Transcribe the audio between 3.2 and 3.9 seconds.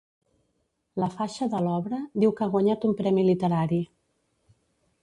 literari.